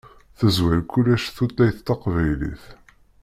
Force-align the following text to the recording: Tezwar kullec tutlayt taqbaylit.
Tezwar 0.39 0.79
kullec 0.91 1.23
tutlayt 1.35 1.77
taqbaylit. 1.87 2.63